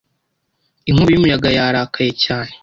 [0.89, 2.51] Inkubi y'umuyaga yarakaye cyane.